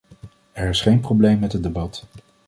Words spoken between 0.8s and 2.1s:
geen probleem met het debat.